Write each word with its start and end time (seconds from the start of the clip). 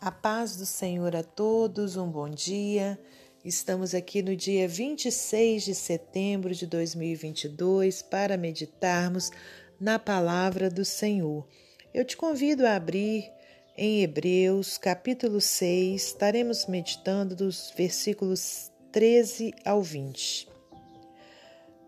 A 0.00 0.12
paz 0.12 0.54
do 0.54 0.64
Senhor 0.64 1.16
a 1.16 1.24
todos, 1.24 1.96
um 1.96 2.08
bom 2.08 2.30
dia. 2.30 2.96
Estamos 3.44 3.96
aqui 3.96 4.22
no 4.22 4.36
dia 4.36 4.68
26 4.68 5.64
de 5.64 5.74
setembro 5.74 6.54
de 6.54 6.68
2022 6.68 8.00
para 8.02 8.36
meditarmos 8.36 9.32
na 9.80 9.98
palavra 9.98 10.70
do 10.70 10.84
Senhor. 10.84 11.44
Eu 11.92 12.04
te 12.04 12.16
convido 12.16 12.64
a 12.64 12.76
abrir 12.76 13.28
em 13.76 14.00
Hebreus, 14.00 14.78
capítulo 14.78 15.40
6, 15.40 16.00
estaremos 16.00 16.66
meditando 16.66 17.34
dos 17.34 17.74
versículos 17.76 18.70
13 18.92 19.52
ao 19.64 19.82
20. 19.82 20.48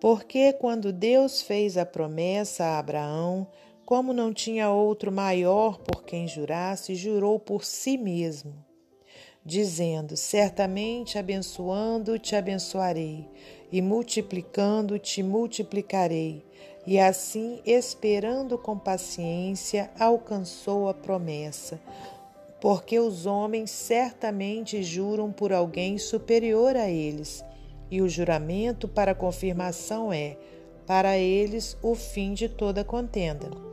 Porque 0.01 0.53
quando 0.55 0.93
Deus 0.93 1.43
fez 1.43 1.77
a 1.77 1.87
promessa 1.87 2.65
a 2.65 2.79
Abraão, 2.81 3.47
como 3.91 4.13
não 4.13 4.33
tinha 4.33 4.71
outro 4.71 5.11
maior 5.11 5.77
por 5.79 6.05
quem 6.05 6.29
jurasse, 6.29 6.95
jurou 6.95 7.41
por 7.41 7.65
si 7.65 7.99
mesmo, 7.99 8.55
dizendo: 9.45 10.17
Certamente 10.17 11.19
abençoando 11.19 12.17
te 12.17 12.37
abençoarei, 12.37 13.29
e 13.73 13.83
multiplicando 13.83 14.97
te 14.97 15.25
multiplicarei. 15.25 16.47
E 16.87 17.01
assim, 17.01 17.61
esperando 17.67 18.57
com 18.57 18.79
paciência, 18.79 19.91
alcançou 19.99 20.89
a 20.89 20.95
promessa. 20.95 21.81
Porque 22.61 22.97
os 23.01 23.27
homens 23.27 23.73
certamente 23.73 24.85
juram 24.85 25.33
por 25.33 25.53
alguém 25.53 25.99
superior 25.99 26.77
a 26.77 26.89
eles, 26.89 27.45
e 27.91 28.01
o 28.01 28.09
juramento 28.09 28.87
para 28.87 29.17
confirmação 29.17 30.13
é, 30.13 30.37
para 30.87 31.19
eles, 31.19 31.77
o 31.83 31.97
fim 31.97 32.35
de 32.35 32.49
toda 32.49 32.85
contenda 32.85 33.69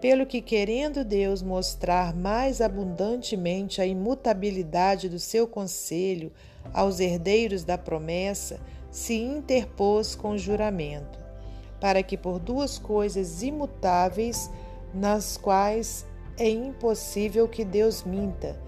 pelo 0.00 0.26
que, 0.26 0.40
querendo 0.40 1.04
Deus 1.04 1.42
mostrar 1.42 2.14
mais 2.14 2.60
abundantemente 2.60 3.80
a 3.80 3.86
imutabilidade 3.86 5.08
do 5.08 5.18
seu 5.18 5.46
conselho 5.46 6.32
aos 6.72 7.00
herdeiros 7.00 7.64
da 7.64 7.76
promessa, 7.76 8.60
se 8.90 9.14
interpôs 9.14 10.14
com 10.14 10.38
juramento, 10.38 11.18
para 11.80 12.02
que 12.02 12.16
por 12.16 12.38
duas 12.38 12.78
coisas 12.78 13.42
imutáveis, 13.42 14.50
nas 14.94 15.36
quais 15.36 16.06
é 16.38 16.48
impossível 16.48 17.48
que 17.48 17.64
Deus 17.64 18.04
minta, 18.04 18.58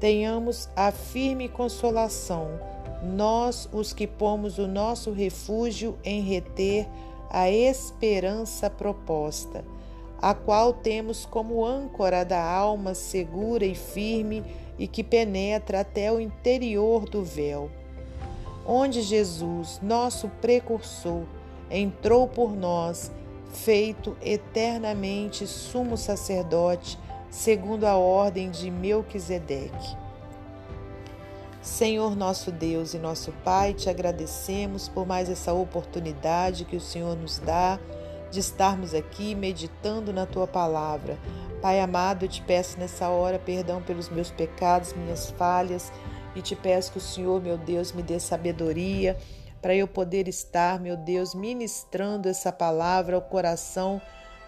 tenhamos 0.00 0.68
a 0.74 0.90
firme 0.90 1.48
consolação, 1.48 2.48
nós 3.02 3.68
os 3.72 3.92
que 3.92 4.06
pomos 4.06 4.58
o 4.58 4.66
nosso 4.66 5.12
refúgio 5.12 5.96
em 6.04 6.20
reter 6.22 6.88
a 7.30 7.50
esperança 7.50 8.68
proposta 8.68 9.64
a 10.22 10.32
qual 10.32 10.72
temos 10.72 11.26
como 11.26 11.66
âncora 11.66 12.24
da 12.24 12.40
alma 12.40 12.94
segura 12.94 13.66
e 13.66 13.74
firme 13.74 14.44
e 14.78 14.86
que 14.86 15.02
penetra 15.02 15.80
até 15.80 16.12
o 16.12 16.20
interior 16.20 17.08
do 17.08 17.24
véu, 17.24 17.68
onde 18.64 19.02
Jesus, 19.02 19.80
nosso 19.82 20.28
precursor, 20.40 21.24
entrou 21.68 22.28
por 22.28 22.54
nós, 22.54 23.10
feito 23.52 24.16
eternamente 24.22 25.44
sumo 25.44 25.96
sacerdote, 25.96 26.96
segundo 27.28 27.84
a 27.84 27.96
ordem 27.96 28.48
de 28.48 28.70
Melquisedeque. 28.70 29.96
Senhor 31.60 32.16
nosso 32.16 32.50
Deus 32.52 32.94
e 32.94 32.98
nosso 32.98 33.32
Pai, 33.44 33.74
te 33.74 33.90
agradecemos 33.90 34.88
por 34.88 35.06
mais 35.06 35.28
essa 35.28 35.52
oportunidade 35.52 36.64
que 36.64 36.76
o 36.76 36.80
Senhor 36.80 37.16
nos 37.16 37.38
dá 37.38 37.78
de 38.32 38.40
estarmos 38.40 38.94
aqui 38.94 39.34
meditando 39.34 40.12
na 40.12 40.24
tua 40.24 40.46
palavra. 40.46 41.18
Pai 41.60 41.78
amado, 41.78 42.24
eu 42.24 42.28
te 42.28 42.42
peço 42.42 42.78
nessa 42.80 43.08
hora 43.08 43.38
perdão 43.38 43.82
pelos 43.82 44.08
meus 44.08 44.30
pecados, 44.30 44.94
minhas 44.94 45.30
falhas, 45.30 45.92
e 46.34 46.40
te 46.40 46.56
peço 46.56 46.92
que 46.92 46.98
o 46.98 47.00
Senhor, 47.00 47.40
meu 47.40 47.58
Deus, 47.58 47.92
me 47.92 48.02
dê 48.02 48.18
sabedoria 48.18 49.18
para 49.60 49.76
eu 49.76 49.86
poder 49.86 50.26
estar, 50.26 50.80
meu 50.80 50.96
Deus, 50.96 51.34
ministrando 51.34 52.28
essa 52.28 52.50
palavra 52.50 53.14
ao 53.14 53.22
coração 53.22 54.00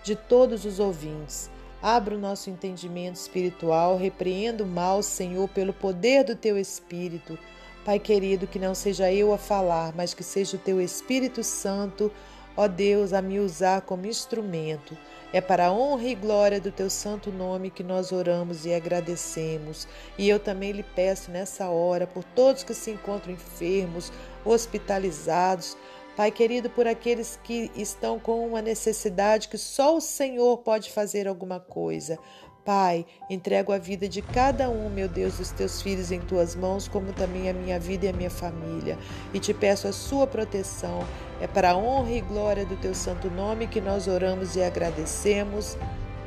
de 0.02 0.16
todos 0.16 0.64
os 0.64 0.80
ouvintes. 0.80 1.50
Abra 1.80 2.16
o 2.16 2.18
nosso 2.18 2.48
entendimento 2.48 3.16
espiritual, 3.16 3.98
repreenda 3.98 4.64
o 4.64 4.66
mal, 4.66 5.02
Senhor, 5.02 5.46
pelo 5.50 5.74
poder 5.74 6.24
do 6.24 6.34
teu 6.34 6.58
Espírito. 6.58 7.38
Pai 7.84 7.98
querido, 7.98 8.46
que 8.46 8.58
não 8.58 8.74
seja 8.74 9.12
eu 9.12 9.32
a 9.32 9.38
falar, 9.38 9.92
mas 9.94 10.14
que 10.14 10.24
seja 10.24 10.56
o 10.56 10.60
teu 10.60 10.80
Espírito 10.80 11.44
Santo 11.44 12.10
ó 12.56 12.68
Deus, 12.68 13.12
a 13.12 13.20
me 13.20 13.38
usar 13.40 13.82
como 13.82 14.06
instrumento. 14.06 14.96
É 15.32 15.40
para 15.40 15.66
a 15.66 15.72
honra 15.72 16.04
e 16.04 16.14
glória 16.14 16.60
do 16.60 16.70
teu 16.70 16.88
santo 16.88 17.32
nome 17.32 17.70
que 17.70 17.82
nós 17.82 18.12
oramos 18.12 18.64
e 18.64 18.72
agradecemos. 18.72 19.88
E 20.16 20.28
eu 20.28 20.38
também 20.38 20.72
lhe 20.72 20.84
peço 20.84 21.30
nessa 21.30 21.68
hora 21.68 22.06
por 22.06 22.22
todos 22.22 22.62
que 22.62 22.74
se 22.74 22.92
encontram 22.92 23.32
enfermos, 23.32 24.12
hospitalizados, 24.44 25.76
Pai 26.16 26.30
querido, 26.30 26.70
por 26.70 26.86
aqueles 26.86 27.40
que 27.42 27.72
estão 27.74 28.20
com 28.20 28.46
uma 28.46 28.62
necessidade 28.62 29.48
que 29.48 29.58
só 29.58 29.96
o 29.96 30.00
Senhor 30.00 30.58
pode 30.58 30.92
fazer 30.92 31.26
alguma 31.26 31.58
coisa. 31.58 32.16
Pai, 32.64 33.04
entrego 33.28 33.72
a 33.72 33.78
vida 33.78 34.08
de 34.08 34.22
cada 34.22 34.70
um, 34.70 34.88
meu 34.88 35.06
Deus, 35.06 35.36
dos 35.36 35.50
teus 35.50 35.82
filhos 35.82 36.10
em 36.10 36.20
tuas 36.20 36.56
mãos, 36.56 36.88
como 36.88 37.12
também 37.12 37.50
a 37.50 37.52
minha 37.52 37.78
vida 37.78 38.06
e 38.06 38.08
a 38.08 38.12
minha 38.12 38.30
família. 38.30 38.98
E 39.34 39.38
te 39.38 39.52
peço 39.52 39.86
a 39.86 39.92
sua 39.92 40.26
proteção. 40.26 41.04
É 41.42 41.46
para 41.46 41.72
a 41.72 41.76
honra 41.76 42.12
e 42.12 42.20
glória 42.22 42.64
do 42.64 42.74
teu 42.76 42.94
santo 42.94 43.30
nome 43.30 43.66
que 43.66 43.82
nós 43.82 44.08
oramos 44.08 44.56
e 44.56 44.62
agradecemos. 44.62 45.76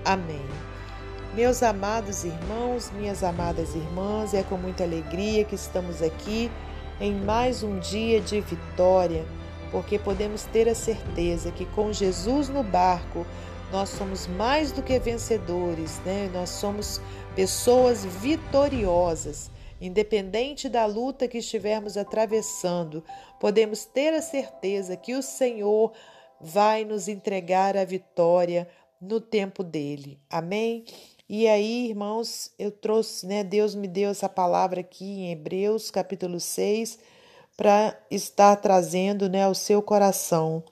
Amém. 0.05 0.45
Meus 1.33 1.63
amados 1.63 2.23
irmãos, 2.23 2.91
minhas 2.91 3.23
amadas 3.23 3.73
irmãs, 3.73 4.33
é 4.35 4.43
com 4.43 4.57
muita 4.57 4.83
alegria 4.83 5.43
que 5.43 5.55
estamos 5.55 6.03
aqui 6.03 6.51
em 7.01 7.13
mais 7.13 7.63
um 7.63 7.79
dia 7.79 8.21
de 8.21 8.41
vitória, 8.41 9.25
porque 9.71 9.99
podemos 9.99 10.43
ter 10.43 10.69
a 10.69 10.75
certeza 10.75 11.51
que 11.51 11.65
com 11.65 11.91
Jesus 11.91 12.47
no 12.49 12.63
barco, 12.63 13.25
nós 13.71 13.89
somos 13.89 14.27
mais 14.27 14.71
do 14.71 14.81
que 14.81 14.97
vencedores, 14.97 15.99
né? 16.05 16.29
Nós 16.33 16.49
somos 16.49 17.01
pessoas 17.35 18.05
vitoriosas. 18.05 19.51
Independente 19.79 20.69
da 20.69 20.85
luta 20.85 21.27
que 21.27 21.37
estivermos 21.37 21.97
atravessando, 21.97 23.03
podemos 23.39 23.85
ter 23.85 24.13
a 24.13 24.21
certeza 24.21 24.95
que 24.95 25.13
o 25.13 25.21
Senhor 25.21 25.91
vai 26.39 26.85
nos 26.85 27.07
entregar 27.07 27.75
a 27.75 27.83
vitória 27.83 28.67
no 28.99 29.19
tempo 29.19 29.63
dele. 29.63 30.19
Amém? 30.29 30.85
E 31.29 31.45
aí, 31.47 31.89
irmãos, 31.89 32.51
eu 32.57 32.71
trouxe, 32.71 33.27
né? 33.27 33.43
Deus 33.43 33.75
me 33.75 33.87
deu 33.87 34.09
essa 34.09 34.29
palavra 34.29 34.79
aqui 34.79 35.05
em 35.05 35.31
Hebreus, 35.31 35.91
capítulo 35.91 36.39
6, 36.39 36.97
para 37.55 37.99
estar 38.09 38.55
trazendo, 38.55 39.27
né, 39.27 39.43
ao 39.43 39.53
seu 39.53 39.81
coração, 39.81 40.63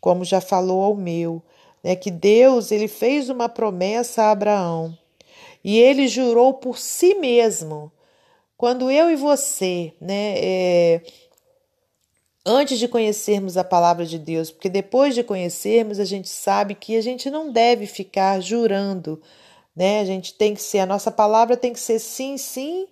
como 0.00 0.24
já 0.24 0.40
falou 0.40 0.82
ao 0.82 0.94
meu 0.94 1.42
né, 1.82 1.96
que 1.96 2.10
Deus 2.10 2.70
ele 2.70 2.88
fez 2.88 3.28
uma 3.28 3.48
promessa 3.48 4.24
a 4.24 4.30
Abraão 4.30 4.96
e 5.62 5.78
ele 5.78 6.08
jurou 6.08 6.54
por 6.54 6.78
si 6.78 7.14
mesmo. 7.14 7.92
Quando 8.56 8.90
eu 8.90 9.10
e 9.10 9.16
você, 9.16 9.92
né, 10.00 10.34
é, 10.36 11.02
antes 12.44 12.78
de 12.78 12.88
conhecermos 12.88 13.56
a 13.56 13.64
palavra 13.64 14.04
de 14.04 14.18
Deus, 14.18 14.50
porque 14.50 14.68
depois 14.68 15.14
de 15.14 15.22
conhecermos 15.22 15.98
a 15.98 16.04
gente 16.04 16.28
sabe 16.28 16.74
que 16.74 16.96
a 16.96 17.00
gente 17.00 17.30
não 17.30 17.50
deve 17.50 17.86
ficar 17.86 18.40
jurando, 18.40 19.20
né? 19.74 20.00
A 20.00 20.04
gente 20.04 20.34
tem 20.34 20.54
que 20.54 20.62
ser, 20.62 20.80
a 20.80 20.86
nossa 20.86 21.10
palavra 21.10 21.56
tem 21.56 21.72
que 21.72 21.80
ser 21.80 21.98
sim, 21.98 22.36
sim 22.36 22.86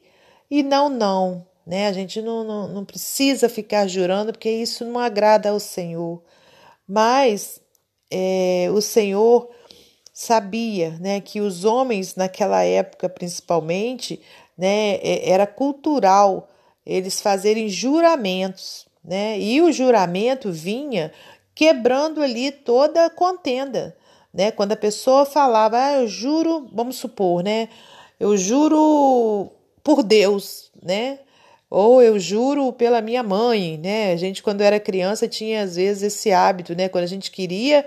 e 0.50 0.62
não, 0.62 0.88
não, 0.88 1.46
né? 1.66 1.88
A 1.88 1.92
gente 1.92 2.22
não, 2.22 2.44
não, 2.44 2.68
não 2.68 2.84
precisa 2.84 3.48
ficar 3.48 3.86
jurando 3.86 4.32
porque 4.32 4.50
isso 4.50 4.84
não 4.84 4.98
agrada 4.98 5.50
ao 5.50 5.60
Senhor. 5.60 6.22
Mas 6.86 7.60
é, 8.10 8.68
o 8.72 8.80
Senhor 8.80 9.50
sabia 10.12 10.90
né, 11.00 11.20
que 11.20 11.40
os 11.40 11.64
homens 11.64 12.14
naquela 12.16 12.62
época, 12.62 13.08
principalmente, 13.08 14.20
né, 14.56 14.96
é, 14.96 15.30
era 15.30 15.46
cultural 15.46 16.48
eles 16.88 17.20
fazerem 17.20 17.68
juramentos, 17.68 18.86
né? 19.04 19.38
E 19.38 19.60
o 19.60 19.70
juramento 19.70 20.50
vinha 20.50 21.12
quebrando 21.54 22.22
ali 22.22 22.50
toda 22.50 23.04
a 23.04 23.10
contenda, 23.10 23.94
né? 24.32 24.50
Quando 24.50 24.72
a 24.72 24.76
pessoa 24.76 25.26
falava, 25.26 25.76
ah, 25.78 25.92
eu 26.00 26.08
juro, 26.08 26.66
vamos 26.72 26.96
supor, 26.96 27.42
né? 27.42 27.68
Eu 28.18 28.38
juro 28.38 29.52
por 29.84 30.02
Deus, 30.02 30.70
né? 30.82 31.18
Ou 31.70 32.02
eu 32.02 32.18
juro 32.18 32.72
pela 32.72 33.02
minha 33.02 33.22
mãe, 33.22 33.78
né? 33.78 34.12
A 34.12 34.16
gente, 34.16 34.42
quando 34.42 34.62
era 34.62 34.80
criança, 34.80 35.28
tinha 35.28 35.62
às 35.62 35.76
vezes 35.76 36.02
esse 36.02 36.32
hábito, 36.32 36.74
né? 36.74 36.88
Quando 36.88 37.04
a 37.04 37.08
gente 37.08 37.30
queria 37.30 37.86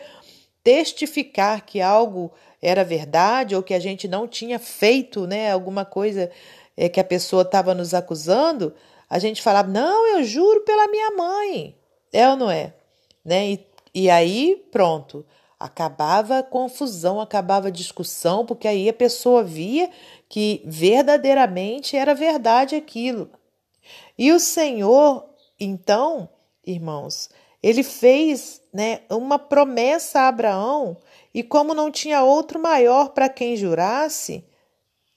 testificar 0.64 1.66
que 1.66 1.82
algo 1.82 2.32
era 2.62 2.84
verdade 2.84 3.56
ou 3.56 3.64
que 3.64 3.74
a 3.74 3.80
gente 3.80 4.08
não 4.08 4.28
tinha 4.28 4.60
feito, 4.60 5.26
né? 5.26 5.52
Alguma 5.52 5.84
coisa 5.84 6.30
é, 6.78 6.88
que 6.88 7.00
a 7.00 7.04
pessoa 7.04 7.42
estava 7.42 7.74
nos 7.74 7.94
acusando, 7.94 8.74
a 9.10 9.18
gente 9.18 9.42
falava: 9.42 9.68
Não, 9.68 10.16
eu 10.16 10.24
juro 10.24 10.62
pela 10.62 10.88
minha 10.88 11.12
mãe. 11.12 11.76
É 12.14 12.30
ou 12.30 12.36
não 12.36 12.52
é? 12.52 12.74
Né? 13.26 13.52
E, 13.52 13.66
e 13.96 14.10
aí, 14.10 14.64
pronto. 14.72 15.26
acabava 15.60 16.40
a 16.40 16.44
confusão, 16.44 17.20
acabava 17.20 17.70
a 17.70 17.72
discussão, 17.72 18.46
porque 18.46 18.68
aí 18.68 18.90
a 18.90 18.94
pessoa 18.94 19.44
via 19.44 19.90
que 20.30 20.62
verdadeiramente 20.66 21.98
era 21.98 22.14
verdade 22.14 22.76
aquilo. 22.76 23.30
E 24.18 24.32
o 24.32 24.40
Senhor, 24.40 25.30
então, 25.60 26.30
irmãos, 26.66 27.30
ele 27.62 27.84
fez 27.84 28.62
né, 28.74 29.02
uma 29.10 29.38
promessa 29.38 30.22
a 30.22 30.28
Abraão, 30.28 30.98
e 31.34 31.44
como 31.44 31.74
não 31.74 31.92
tinha 31.92 32.24
outro 32.24 32.60
maior 32.60 33.10
para 33.10 33.30
quem 33.30 33.56
jurasse, 33.56 34.44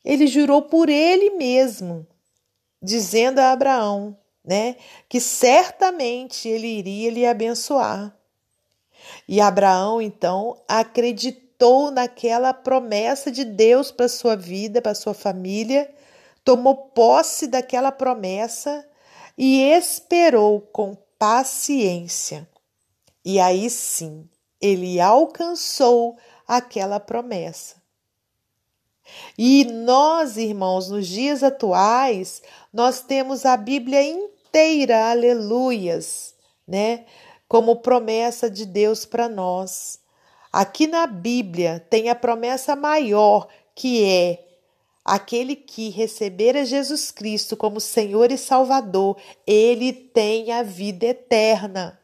ele 0.05 0.27
jurou 0.27 0.63
por 0.63 0.89
ele 0.89 1.31
mesmo, 1.31 2.07
dizendo 2.83 3.39
a 3.39 3.51
Abraão 3.51 4.17
né, 4.45 4.77
que 5.09 5.21
certamente 5.21 6.49
ele 6.49 6.67
iria 6.67 7.11
lhe 7.11 7.27
abençoar. 7.27 8.15
E 9.27 9.41
Abraão, 9.41 10.03
então, 10.03 10.63
acreditou 10.69 11.91
naquela 11.91 12.53
promessa 12.53 13.31
de 13.31 13.45
Deus 13.45 13.91
para 13.91 14.09
sua 14.09 14.37
vida, 14.37 14.83
para 14.83 14.95
sua 14.95 15.15
família, 15.15 15.91
tomou 16.45 16.77
posse 16.77 17.47
daquela 17.47 17.91
promessa 17.91 18.87
e 19.37 19.63
esperou 19.63 20.61
com 20.61 20.97
paciência. 21.19 22.49
E 23.25 23.41
aí 23.41 23.71
sim, 23.71 24.29
ele 24.61 25.01
alcançou 25.01 26.17
aquela 26.47 27.01
promessa. 27.01 27.83
E 29.37 29.65
nós, 29.65 30.37
irmãos, 30.37 30.89
nos 30.89 31.07
dias 31.07 31.43
atuais, 31.43 32.43
nós 32.73 33.01
temos 33.01 33.45
a 33.45 33.57
Bíblia 33.57 34.03
inteira, 34.03 35.11
aleluias, 35.11 36.35
né? 36.67 37.05
como 37.49 37.77
promessa 37.77 38.51
de 38.51 38.67
Deus 38.67 39.05
para 39.05 39.29
nós. 39.29 40.01
Aqui 40.53 40.87
na 40.87 41.07
Bíblia 41.07 41.85
tem 41.91 42.09
a 42.09 42.15
promessa 42.15 42.75
maior, 42.75 43.49
que 43.75 44.05
é 44.05 44.45
aquele 45.05 45.55
que 45.55 45.91
receber 45.91 46.57
a 46.57 46.65
Jesus 46.65 47.11
Cristo 47.11 47.57
como 47.57 47.81
Senhor 47.81 48.33
e 48.33 48.39
Salvador, 48.39 49.17
ele 49.47 49.93
tem 49.93 50.51
a 50.51 50.63
vida 50.63 51.07
eterna. 51.07 52.01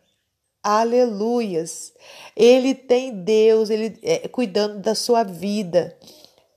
Aleluias. 0.62 1.94
Ele 2.36 2.74
tem 2.74 3.22
Deus, 3.24 3.70
ele 3.70 3.98
é, 4.02 4.28
cuidando 4.28 4.78
da 4.80 4.94
sua 4.94 5.22
vida. 5.22 5.96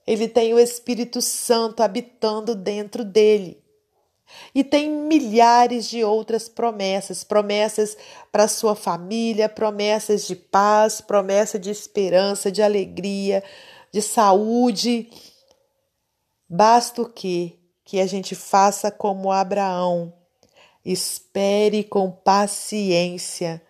Ele 0.06 0.28
tem 0.28 0.52
o 0.52 0.58
Espírito 0.58 1.22
Santo 1.22 1.82
habitando 1.82 2.54
dentro 2.54 3.02
dele. 3.02 3.64
E 4.54 4.62
tem 4.62 4.90
milhares 4.90 5.88
de 5.88 6.04
outras 6.04 6.48
promessas, 6.48 7.24
promessas 7.24 7.96
para 8.30 8.48
sua 8.48 8.74
família, 8.74 9.48
promessas 9.48 10.26
de 10.26 10.36
paz, 10.36 11.00
promessa 11.00 11.58
de 11.58 11.70
esperança, 11.70 12.50
de 12.50 12.62
alegria, 12.62 13.42
de 13.92 14.02
saúde. 14.02 15.08
Basta 16.56 17.02
o 17.02 17.08
que 17.08 17.58
que 17.84 17.98
a 17.98 18.06
gente 18.06 18.36
faça 18.36 18.88
como 18.88 19.32
Abraão. 19.32 20.14
Espere 20.84 21.82
com 21.82 22.12
paciência, 22.12 23.60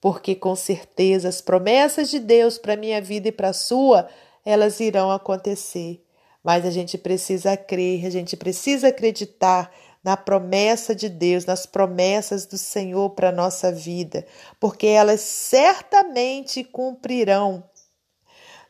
porque 0.00 0.34
com 0.34 0.56
certeza 0.56 1.28
as 1.28 1.40
promessas 1.40 2.10
de 2.10 2.18
Deus 2.18 2.58
para 2.58 2.76
minha 2.76 3.00
vida 3.00 3.28
e 3.28 3.32
para 3.32 3.50
a 3.50 3.52
sua, 3.52 4.08
elas 4.44 4.80
irão 4.80 5.12
acontecer. 5.12 6.04
Mas 6.42 6.66
a 6.66 6.70
gente 6.72 6.98
precisa 6.98 7.56
crer, 7.56 8.04
a 8.04 8.10
gente 8.10 8.36
precisa 8.36 8.88
acreditar 8.88 9.72
na 10.02 10.16
promessa 10.16 10.96
de 10.96 11.08
Deus, 11.08 11.44
nas 11.44 11.64
promessas 11.64 12.44
do 12.44 12.58
Senhor 12.58 13.10
para 13.10 13.28
a 13.28 13.32
nossa 13.32 13.70
vida, 13.70 14.26
porque 14.58 14.88
elas 14.88 15.20
certamente 15.20 16.64
cumprirão. 16.64 17.62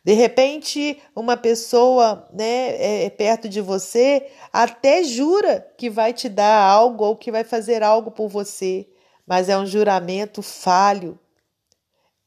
De 0.07 0.13
repente, 0.13 1.03
uma 1.17 1.37
pessoa 1.37 2.29
né, 2.33 2.77
é, 2.77 3.05
é, 3.07 3.11
perto 3.11 3.49
de 3.49 3.61
você 3.61 4.31
até 4.53 5.03
jura 5.03 5.69
que 5.77 5.91
vai 5.91 6.13
te 6.13 6.29
dar 6.29 6.63
algo 6.63 7.05
ou 7.05 7.17
que 7.17 7.33
vai 7.33 7.43
fazer 7.43 7.83
algo 7.83 8.13
por 8.13 8.29
você, 8.29 8.89
mas 9.27 9.49
é 9.49 9.59
um 9.59 9.67
juramento 9.67 10.43
falho. 10.43 11.19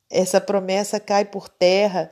Essa 0.10 0.42
promessa 0.42 1.00
cai 1.00 1.24
por 1.24 1.48
terra 1.48 2.12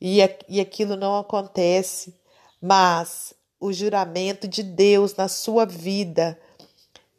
e, 0.00 0.20
e 0.48 0.58
aquilo 0.62 0.96
não 0.96 1.18
acontece. 1.18 2.18
Mas 2.58 3.34
o 3.60 3.74
juramento 3.74 4.48
de 4.48 4.62
Deus 4.62 5.14
na 5.14 5.28
sua 5.28 5.66
vida, 5.66 6.40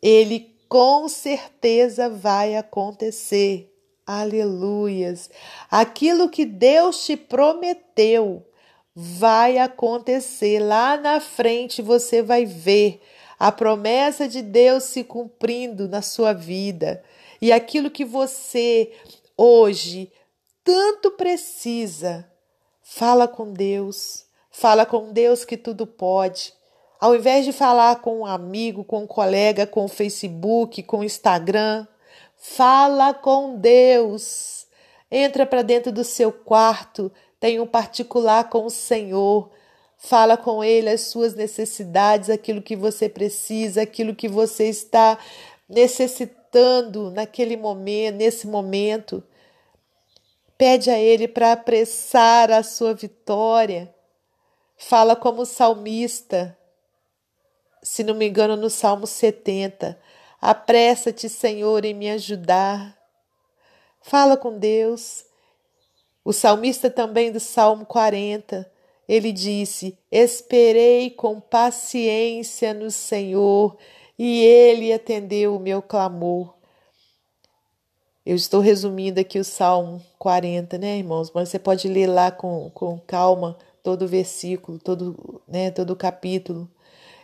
ele 0.02 0.58
com 0.68 1.08
certeza 1.08 2.10
vai 2.10 2.56
acontecer. 2.56 3.70
Aleluias. 4.06 5.30
Aquilo 5.69 6.30
que 6.30 6.45
Deus 6.45 7.06
te 7.06 7.15
prometeu 7.15 8.45
vai 8.95 9.57
acontecer. 9.57 10.59
Lá 10.59 10.98
na 10.98 11.19
frente 11.19 11.81
você 11.81 12.21
vai 12.21 12.45
ver 12.45 13.01
a 13.39 13.51
promessa 13.51 14.27
de 14.27 14.42
Deus 14.42 14.83
se 14.83 15.03
cumprindo 15.03 15.88
na 15.88 16.01
sua 16.01 16.33
vida. 16.33 17.03
E 17.42 17.51
aquilo 17.51 17.89
que 17.89 18.06
você 18.06 18.92
hoje 19.36 20.12
tanto 20.63 21.12
precisa, 21.12 22.30
fala 22.83 23.27
com 23.27 23.51
Deus. 23.51 24.25
Fala 24.51 24.86
com 24.86 25.12
Deus 25.12 25.45
que 25.45 25.57
tudo 25.57 25.88
pode. 25.88 26.53
Ao 27.00 27.15
invés 27.15 27.45
de 27.45 27.51
falar 27.51 28.01
com 28.01 28.19
um 28.19 28.25
amigo, 28.25 28.83
com 28.83 29.03
um 29.03 29.07
colega, 29.07 29.65
com 29.65 29.86
o 29.86 29.88
Facebook, 29.88 30.83
com 30.83 31.00
o 31.00 31.03
Instagram, 31.03 31.88
fala 32.41 33.13
com 33.13 33.57
Deus. 33.57 34.65
Entra 35.09 35.45
para 35.45 35.61
dentro 35.61 35.91
do 35.91 36.03
seu 36.03 36.31
quarto, 36.31 37.11
tem 37.39 37.59
um 37.59 37.67
particular 37.67 38.49
com 38.49 38.65
o 38.65 38.69
Senhor. 38.69 39.51
Fala 39.97 40.35
com 40.35 40.63
Ele 40.63 40.89
as 40.89 41.01
suas 41.01 41.35
necessidades, 41.35 42.29
aquilo 42.29 42.61
que 42.61 42.75
você 42.75 43.07
precisa, 43.07 43.83
aquilo 43.83 44.15
que 44.15 44.27
você 44.27 44.67
está 44.67 45.17
necessitando 45.69 47.11
naquele 47.11 47.55
momento, 47.55 48.15
nesse 48.15 48.47
momento. 48.47 49.23
Pede 50.57 50.89
a 50.89 50.97
Ele 50.97 51.27
para 51.27 51.51
apressar 51.51 52.51
a 52.51 52.63
sua 52.63 52.93
vitória 52.93 53.93
fala 54.81 55.15
como 55.15 55.45
salmista, 55.45 56.57
se 57.83 58.03
não 58.03 58.15
me 58.15 58.27
engano, 58.27 58.55
no 58.55 58.69
Salmo 58.69 59.05
70. 59.05 59.97
Apressa-te, 60.41 61.29
Senhor, 61.29 61.85
em 61.85 61.93
me 61.93 62.09
ajudar. 62.09 62.97
Fala 64.01 64.35
com 64.35 64.57
Deus. 64.57 65.23
O 66.25 66.33
salmista 66.33 66.89
também 66.89 67.31
do 67.31 67.39
Salmo 67.39 67.85
40, 67.85 68.69
ele 69.07 69.31
disse: 69.31 69.97
Esperei 70.11 71.11
com 71.11 71.39
paciência 71.39 72.73
no 72.73 72.89
Senhor 72.89 73.77
e 74.17 74.43
ele 74.43 74.91
atendeu 74.91 75.55
o 75.55 75.60
meu 75.60 75.81
clamor. 75.81 76.55
Eu 78.25 78.36
estou 78.36 78.62
resumindo 78.62 79.19
aqui 79.19 79.39
o 79.39 79.43
Salmo 79.43 80.01
40, 80.19 80.77
né, 80.77 80.98
irmãos? 80.98 81.31
Mas 81.33 81.50
você 81.50 81.57
pode 81.57 81.88
ler 81.88 82.07
lá 82.07 82.31
com, 82.31 82.69
com 82.71 83.00
calma 83.00 83.57
todo 83.83 84.03
o 84.03 84.07
versículo, 84.07 84.77
todo, 84.77 85.41
né, 85.48 85.71
todo 85.71 85.91
o 85.91 85.95
capítulo. 85.95 86.69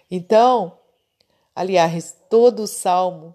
Então, 0.10 0.78
aliás, 1.58 2.16
todo 2.30 2.62
o 2.62 2.68
salmo, 2.68 3.34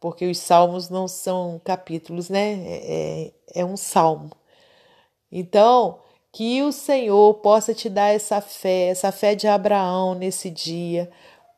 porque 0.00 0.26
os 0.26 0.38
salmos 0.38 0.88
não 0.88 1.06
são 1.06 1.60
capítulos, 1.62 2.30
né? 2.30 2.54
É, 2.66 3.32
é, 3.54 3.60
é 3.60 3.64
um 3.64 3.76
salmo. 3.76 4.30
Então, 5.30 5.98
que 6.32 6.62
o 6.62 6.72
Senhor 6.72 7.34
possa 7.34 7.74
te 7.74 7.90
dar 7.90 8.08
essa 8.08 8.40
fé, 8.40 8.86
essa 8.86 9.12
fé 9.12 9.34
de 9.34 9.46
Abraão 9.46 10.14
nesse 10.14 10.48
dia, 10.48 11.10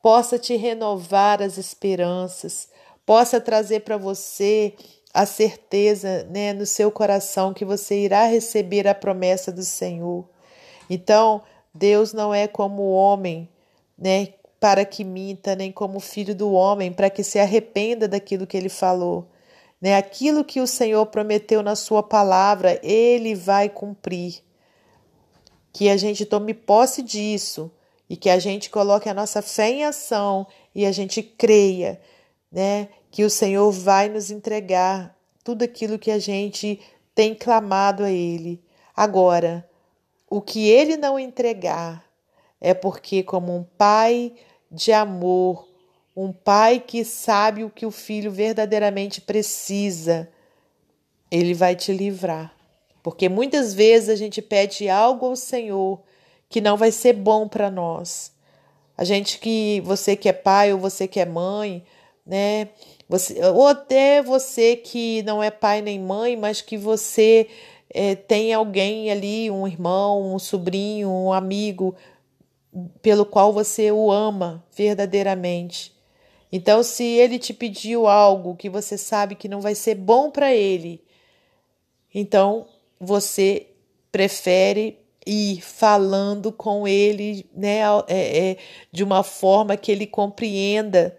possa 0.03 0.41
te 0.41 0.57
renovar 0.57 1.41
as 1.41 1.57
esperanças, 1.57 2.69
possa 3.05 3.41
trazer 3.41 3.81
para 3.81 3.97
você 3.97 4.75
a 5.15 5.25
certeza 5.25 6.25
né, 6.25 6.53
no 6.53 6.67
seu 6.67 6.91
coração 6.91 7.55
que 7.55 7.65
você 7.65 8.01
irá 8.05 8.25
receber 8.25 8.89
a 8.89 8.95
promessa 8.95 9.53
do 9.53 9.63
Senhor. 9.63 10.29
Então, 10.91 11.43
Deus 11.73 12.13
não 12.13 12.35
é 12.35 12.49
como 12.49 12.83
o 12.83 12.93
homem, 12.93 13.49
né, 13.97 14.35
para 14.59 14.85
que 14.85 15.05
minta, 15.05 15.55
nem 15.55 15.71
como 15.71 16.01
filho 16.01 16.35
do 16.35 16.53
homem, 16.53 16.93
para 16.93 17.11
que 17.11 17.23
se 17.23 17.39
arrependa 17.39 18.09
daquilo 18.09 18.47
que 18.47 18.57
ele 18.57 18.69
falou. 18.69 19.29
Né? 19.81 19.97
Aquilo 19.97 20.45
que 20.45 20.61
o 20.61 20.67
Senhor 20.67 21.05
prometeu 21.07 21.63
na 21.63 21.77
sua 21.77 22.03
palavra, 22.03 22.81
ele 22.83 23.35
vai 23.35 23.69
cumprir. 23.69 24.43
Que 25.73 25.89
a 25.91 25.97
gente 25.97 26.25
tome 26.25 26.55
posse 26.55 27.03
disso 27.03 27.71
e 28.09 28.17
que 28.17 28.31
a 28.31 28.39
gente 28.39 28.71
coloque 28.71 29.09
a 29.09 29.15
nossa 29.15 29.43
fé 29.43 29.71
em 29.71 29.85
ação 29.85 30.47
e 30.75 30.87
a 30.87 30.93
gente 30.93 31.23
creia, 31.23 32.01
né, 32.51 32.89
que 33.11 33.25
o 33.25 33.31
Senhor 33.31 33.71
vai 33.71 34.09
nos 34.09 34.31
entregar 34.31 35.15
tudo 35.43 35.63
aquilo 35.63 35.99
que 35.99 36.11
a 36.11 36.19
gente 36.19 36.81
tem 37.15 37.35
clamado 37.35 38.05
a 38.05 38.11
ele. 38.11 38.63
Agora, 38.95 39.69
o 40.29 40.41
que 40.41 40.69
ele 40.69 40.97
não 40.97 41.19
entregar 41.19 42.06
é 42.61 42.75
porque, 42.75 43.23
como 43.23 43.55
um 43.55 43.63
pai 43.63 44.33
de 44.71 44.93
amor, 44.93 45.69
um 46.17 46.33
pai 46.33 46.81
que 46.81 47.05
sabe 47.05 47.65
o 47.65 47.71
que 47.71 47.85
o 47.85 47.91
filho 47.91 48.31
verdadeiramente 48.31 49.21
precisa, 49.21 50.29
ele 51.31 51.55
vai 51.55 51.77
te 51.77 51.93
livrar. 51.93 52.55
Porque 53.03 53.29
muitas 53.29 53.75
vezes 53.75 54.09
a 54.09 54.17
gente 54.17 54.43
pede 54.43 54.89
algo 54.89 55.27
ao 55.27 55.37
Senhor 55.37 56.01
que 56.49 56.61
não 56.61 56.77
vai 56.77 56.91
ser 56.91 57.13
bom 57.13 57.47
para 57.47 57.71
nós. 57.71 58.33
A 58.97 59.05
gente 59.05 59.39
que 59.39 59.81
você 59.85 60.17
que 60.17 60.29
é 60.29 60.33
pai 60.33 60.73
ou 60.73 60.79
você 60.79 61.07
que 61.07 61.21
é 61.21 61.27
mãe, 61.27 61.85
né? 62.25 62.71
Você, 63.09 63.39
ou 63.45 63.69
até 63.69 64.23
você 64.23 64.75
que 64.75 65.23
não 65.23 65.43
é 65.43 65.51
pai 65.51 65.83
nem 65.83 66.01
mãe, 66.01 66.37
mas 66.37 66.61
que 66.61 66.77
você 66.77 67.47
é, 67.91 68.15
tem 68.15 68.53
alguém 68.53 69.11
ali, 69.11 69.51
um 69.51 69.69
irmão, 69.69 70.35
um 70.35 70.39
sobrinho, 70.39 71.09
um 71.09 71.33
amigo, 71.33 71.95
pelo 73.01 73.25
qual 73.25 73.53
você 73.53 73.91
o 73.91 74.11
ama 74.11 74.65
verdadeiramente. 74.75 75.95
Então, 76.51 76.83
se 76.83 77.05
ele 77.05 77.39
te 77.39 77.53
pediu 77.53 78.07
algo 78.07 78.57
que 78.57 78.69
você 78.69 78.97
sabe 78.97 79.35
que 79.35 79.49
não 79.49 79.61
vai 79.61 79.75
ser 79.75 79.95
bom 79.95 80.31
para 80.31 80.55
ele, 80.55 81.03
então 82.15 82.67
você 83.01 83.67
prefere 84.13 84.99
ir 85.27 85.61
falando 85.61 86.53
com 86.53 86.87
ele 86.87 87.45
né, 87.55 87.81
é, 88.07 88.51
é, 88.51 88.57
de 88.93 89.03
uma 89.03 89.23
forma 89.23 89.77
que 89.77 89.91
ele 89.91 90.07
compreenda 90.07 91.19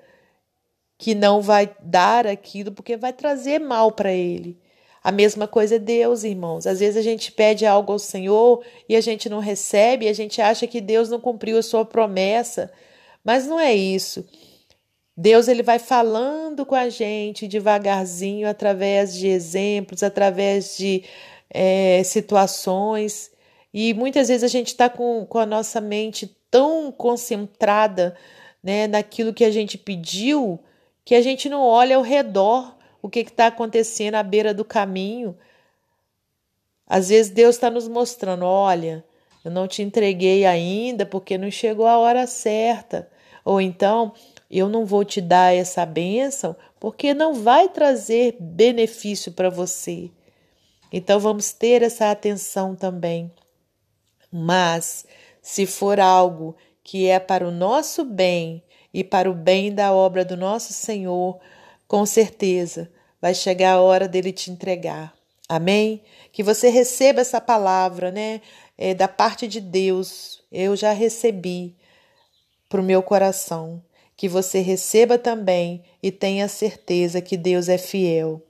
que 0.97 1.13
não 1.13 1.41
vai 1.41 1.75
dar 1.81 2.25
aquilo, 2.25 2.71
porque 2.71 2.97
vai 2.97 3.13
trazer 3.13 3.59
mal 3.59 3.91
para 3.91 4.11
ele. 4.11 4.57
A 5.03 5.11
mesma 5.11 5.47
coisa 5.47 5.75
é 5.75 5.79
Deus, 5.79 6.23
irmãos. 6.23 6.67
Às 6.67 6.79
vezes 6.79 6.97
a 6.97 7.01
gente 7.01 7.31
pede 7.31 7.65
algo 7.65 7.91
ao 7.91 7.99
Senhor 7.99 8.63
e 8.89 8.95
a 8.95 9.01
gente 9.01 9.29
não 9.29 9.39
recebe, 9.39 10.07
a 10.07 10.13
gente 10.13 10.41
acha 10.41 10.67
que 10.67 10.81
Deus 10.81 11.09
não 11.09 11.19
cumpriu 11.19 11.57
a 11.57 11.63
sua 11.63 11.85
promessa, 11.85 12.71
mas 13.23 13.47
não 13.47 13.59
é 13.59 13.73
isso. 13.73 14.25
Deus 15.15 15.47
ele 15.47 15.63
vai 15.63 15.79
falando 15.79 16.65
com 16.65 16.75
a 16.75 16.89
gente 16.89 17.47
devagarzinho, 17.47 18.47
através 18.47 19.15
de 19.15 19.27
exemplos, 19.27 20.03
através 20.03 20.77
de 20.77 21.03
é, 21.49 22.03
situações. 22.03 23.31
E 23.73 23.93
muitas 23.93 24.27
vezes 24.27 24.43
a 24.43 24.47
gente 24.47 24.67
está 24.67 24.89
com, 24.89 25.25
com 25.25 25.39
a 25.39 25.45
nossa 25.45 25.81
mente 25.81 26.37
tão 26.51 26.91
concentrada 26.91 28.15
né, 28.63 28.87
naquilo 28.87 29.33
que 29.33 29.43
a 29.43 29.51
gente 29.51 29.77
pediu 29.77 30.59
que 31.07 31.15
a 31.15 31.21
gente 31.21 31.47
não 31.47 31.61
olha 31.61 31.95
ao 31.95 32.01
redor 32.01 32.76
o 33.01 33.09
que 33.09 33.19
está 33.19 33.47
acontecendo 33.47 34.15
à 34.15 34.23
beira 34.23 34.53
do 34.53 34.65
caminho. 34.65 35.37
Às 36.85 37.09
vezes 37.09 37.31
Deus 37.31 37.55
está 37.55 37.69
nos 37.69 37.87
mostrando: 37.87 38.45
olha, 38.45 39.03
eu 39.43 39.51
não 39.51 39.67
te 39.67 39.81
entreguei 39.81 40.45
ainda 40.45 41.05
porque 41.05 41.37
não 41.37 41.49
chegou 41.51 41.87
a 41.87 41.97
hora 41.97 42.27
certa. 42.27 43.09
Ou 43.43 43.61
então, 43.61 44.13
eu 44.51 44.67
não 44.67 44.85
vou 44.85 45.05
te 45.05 45.21
dar 45.21 45.53
essa 45.53 45.85
bênção 45.85 46.55
porque 46.79 47.13
não 47.13 47.33
vai 47.33 47.69
trazer 47.69 48.35
benefício 48.39 49.31
para 49.31 49.49
você. 49.49 50.11
Então 50.91 51.19
vamos 51.19 51.51
ter 51.51 51.81
essa 51.81 52.11
atenção 52.11 52.75
também. 52.75 53.31
Mas 54.31 55.05
se 55.41 55.65
for 55.65 55.99
algo 55.99 56.55
que 56.83 57.07
é 57.07 57.19
para 57.19 57.47
o 57.47 57.51
nosso 57.51 58.05
bem 58.05 58.63
e 58.93 59.03
para 59.03 59.29
o 59.29 59.33
bem 59.33 59.73
da 59.73 59.93
obra 59.93 60.23
do 60.23 60.37
nosso 60.37 60.73
Senhor, 60.73 61.39
com 61.87 62.05
certeza 62.05 62.91
vai 63.21 63.33
chegar 63.33 63.73
a 63.73 63.81
hora 63.81 64.07
dele 64.07 64.31
te 64.31 64.51
entregar. 64.51 65.13
Amém? 65.47 66.01
Que 66.31 66.43
você 66.43 66.69
receba 66.69 67.21
essa 67.21 67.39
palavra, 67.39 68.11
né? 68.11 68.41
É, 68.77 68.93
da 68.93 69.07
parte 69.07 69.47
de 69.47 69.61
Deus. 69.61 70.43
Eu 70.51 70.75
já 70.75 70.91
recebi 70.91 71.75
para 72.69 72.81
o 72.81 72.83
meu 72.83 73.01
coração. 73.01 73.81
Que 74.15 74.27
você 74.27 74.59
receba 74.59 75.17
também 75.17 75.83
e 76.01 76.11
tenha 76.11 76.47
certeza 76.47 77.21
que 77.21 77.37
Deus 77.37 77.69
é 77.69 77.77
fiel 77.77 78.41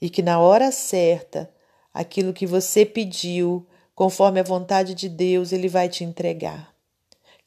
e 0.00 0.08
que 0.08 0.22
na 0.22 0.38
hora 0.40 0.70
certa, 0.70 1.50
aquilo 1.92 2.32
que 2.32 2.46
você 2.46 2.86
pediu, 2.86 3.66
conforme 3.94 4.40
a 4.40 4.44
vontade 4.44 4.94
de 4.94 5.08
Deus, 5.08 5.52
Ele 5.52 5.68
vai 5.68 5.88
te 5.88 6.04
entregar. 6.04 6.72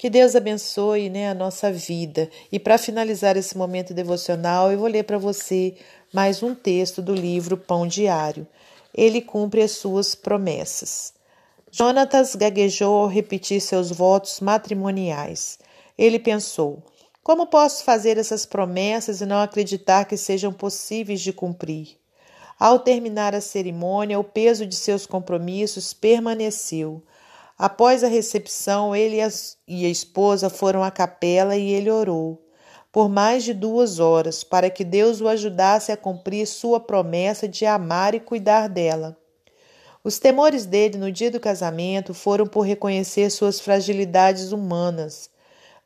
Que 0.02 0.10
Deus 0.10 0.36
abençoe 0.36 1.12
né, 1.12 1.30
a 1.30 1.36
nossa 1.36 1.72
vida. 1.72 2.28
E 2.52 2.58
para 2.58 2.80
finalizar 2.80 3.38
esse 3.38 3.56
momento 3.56 3.94
devocional, 3.94 4.72
eu 4.72 4.80
vou 4.80 4.88
ler 4.88 5.04
para 5.04 5.20
você 5.20 5.76
mais 6.12 6.42
um 6.42 6.56
texto 6.56 7.04
do 7.04 7.14
livro 7.14 7.56
Pão 7.56 7.86
Diário. 7.86 8.48
Ele 8.96 9.22
cumpre 9.22 9.62
as 9.62 9.74
suas 9.74 10.16
promessas. 10.16 11.14
Jonatas 11.70 12.36
gaguejou 12.36 12.96
ao 12.96 13.06
repetir 13.06 13.62
seus 13.62 13.92
votos 13.92 14.40
matrimoniais. 14.40 15.60
Ele 15.96 16.18
pensou: 16.18 16.82
como 17.22 17.46
posso 17.46 17.84
fazer 17.84 18.18
essas 18.18 18.44
promessas 18.44 19.22
e 19.22 19.26
não 19.28 19.40
acreditar 19.40 20.06
que 20.06 20.18
sejam 20.18 20.52
possíveis 20.52 21.22
de 21.22 21.32
cumprir? 21.32 21.90
Ao 22.60 22.80
terminar 22.80 23.36
a 23.36 23.40
cerimônia, 23.40 24.20
o 24.20 24.24
peso 24.24 24.66
de 24.66 24.76
seus 24.76 25.06
compromissos 25.06 25.94
permaneceu. 25.94 27.04
Após 27.62 28.04
a 28.04 28.08
recepção, 28.08 28.96
ele 28.96 29.18
e 29.68 29.86
a 29.86 29.90
esposa 29.90 30.50
foram 30.50 30.84
à 30.84 30.90
capela 30.90 31.56
e 31.56 31.70
ele 31.70 31.92
orou 31.92 32.44
por 32.92 33.08
mais 33.08 33.44
de 33.44 33.54
duas 33.54 34.00
horas 34.00 34.44
para 34.44 34.68
que 34.68 34.84
Deus 34.84 35.22
o 35.22 35.28
ajudasse 35.28 35.92
a 35.92 35.98
cumprir 35.98 36.48
sua 36.48 36.80
promessa 36.80 37.48
de 37.48 37.64
amar 37.64 38.16
e 38.16 38.20
cuidar 38.20 38.68
dela. 38.68 39.16
Os 40.04 40.18
temores 40.18 40.66
dele 40.66 40.98
no 40.98 41.12
dia 41.12 41.30
do 41.30 41.40
casamento 41.40 42.16
foram 42.16 42.48
por 42.48 42.62
reconhecer 42.62 43.30
suas 43.30 43.60
fragilidades 43.60 44.52
humanas. 44.52 45.30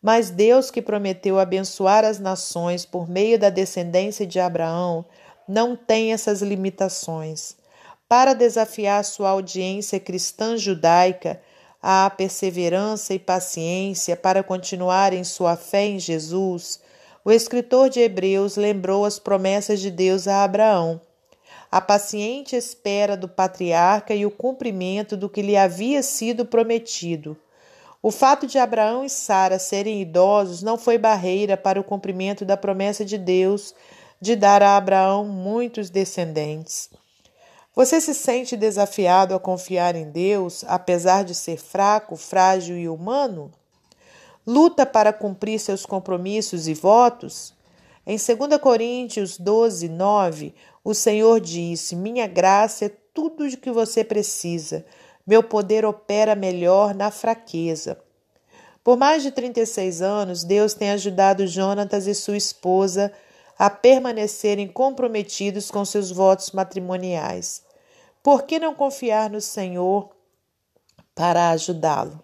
Mas 0.02 0.30
Deus, 0.30 0.72
que 0.72 0.82
prometeu 0.82 1.38
abençoar 1.38 2.06
as 2.06 2.20
nações 2.20 2.86
por 2.86 3.10
meio 3.10 3.38
da 3.38 3.50
descendência 3.50 4.26
de 4.26 4.40
Abraão, 4.40 5.04
não 5.46 5.76
tem 5.76 6.14
essas 6.14 6.42
limitações. 6.42 7.58
Para 8.08 8.34
desafiar 8.34 9.04
sua 9.04 9.32
audiência 9.32 10.00
cristã 10.00 10.56
judaica 10.56 11.42
à 11.88 12.10
perseverança 12.10 13.14
e 13.14 13.20
paciência 13.20 14.18
para 14.18 14.42
continuar 14.42 15.14
em 15.14 15.24
sua 15.24 15.56
fé 15.56 15.86
em 15.86 16.00
Jesus, 16.00 16.80
o 17.24 17.32
escritor 17.32 17.92
de 17.92 18.00
Hebreus 18.00 18.56
lembrou 18.56 19.06
as 19.06 19.20
promessas 19.20 19.80
de 19.80 19.92
Deus 19.92 20.28
a 20.28 20.44
Abraão, 20.44 21.00
a 21.72 21.80
paciente 21.80 22.56
espera 22.56 23.16
do 23.16 23.28
patriarca 23.28 24.16
e 24.16 24.26
o 24.26 24.32
cumprimento 24.32 25.16
do 25.16 25.30
que 25.30 25.44
lhe 25.44 25.56
havia 25.56 26.02
sido 26.02 26.44
prometido. 26.44 27.38
O 28.02 28.10
fato 28.10 28.48
de 28.48 28.58
Abraão 28.58 29.06
e 29.06 29.10
Sara 29.10 29.60
serem 29.60 30.02
idosos 30.02 30.64
não 30.64 30.80
foi 30.80 30.98
barreira 30.98 31.56
para 31.56 31.80
o 31.80 31.84
cumprimento 31.84 32.44
da 32.44 32.58
promessa 32.58 33.06
de 33.06 33.20
Deus 33.20 33.76
de 34.20 34.36
dar 34.36 34.64
a 34.64 34.76
Abraão 34.76 35.24
muitos 35.24 35.92
descendentes. 35.92 36.90
Você 37.76 38.00
se 38.00 38.14
sente 38.14 38.56
desafiado 38.56 39.36
a 39.36 39.40
confiar 39.40 39.98
em 39.98 40.10
Deus, 40.10 40.64
apesar 40.66 41.26
de 41.26 41.36
ser 41.36 41.58
fraco, 41.58 42.16
frágil 42.16 42.78
e 42.78 42.88
humano? 42.88 43.52
Luta 44.48 44.86
para 44.86 45.12
cumprir 45.12 45.60
seus 45.60 45.86
compromissos 45.86 46.70
e 46.70 46.74
votos? 46.74 47.54
Em 48.08 48.16
2 48.16 48.62
Coríntios 48.62 49.38
12, 49.38 49.90
9, 49.90 50.56
o 50.86 50.94
Senhor 50.94 51.42
disse: 51.42 51.98
Minha 51.98 52.28
graça 52.28 52.86
é 52.86 52.92
tudo 53.14 53.46
o 53.46 53.58
que 53.58 53.72
você 53.72 54.06
precisa. 54.06 54.86
Meu 55.28 55.44
poder 55.44 55.84
opera 55.84 56.34
melhor 56.34 56.96
na 56.96 57.12
fraqueza. 57.12 57.98
Por 58.86 58.96
mais 58.96 59.22
de 59.22 59.32
36 59.32 60.02
anos, 60.02 60.46
Deus 60.46 60.74
tem 60.74 60.92
ajudado 60.92 61.46
Jonatas 61.46 62.08
e 62.08 62.16
sua 62.16 62.38
esposa 62.38 63.12
a 63.60 63.70
permanecerem 63.70 64.68
comprometidos 64.68 65.70
com 65.70 65.84
seus 65.84 66.10
votos 66.10 66.52
matrimoniais. 66.52 67.65
Por 68.26 68.42
que 68.48 68.58
não 68.58 68.74
confiar 68.74 69.30
no 69.30 69.40
Senhor 69.40 70.10
para 71.14 71.52
ajudá-lo? 71.52 72.24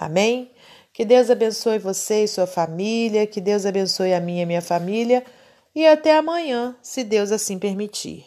Amém? 0.00 0.50
Que 0.90 1.04
Deus 1.04 1.28
abençoe 1.28 1.78
você 1.78 2.24
e 2.24 2.26
sua 2.28 2.46
família, 2.46 3.26
que 3.26 3.38
Deus 3.38 3.66
abençoe 3.66 4.14
a 4.14 4.20
minha 4.20 4.44
e 4.44 4.46
minha 4.46 4.62
família, 4.62 5.22
e 5.74 5.86
até 5.86 6.16
amanhã, 6.16 6.74
se 6.80 7.04
Deus 7.04 7.30
assim 7.30 7.58
permitir. 7.58 8.24